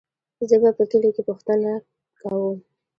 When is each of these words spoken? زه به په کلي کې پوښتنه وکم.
زه 0.49 0.55
به 0.61 0.69
په 0.77 0.83
کلي 0.91 1.09
کې 1.15 1.21
پوښتنه 1.29 1.71
وکم. 1.83 2.53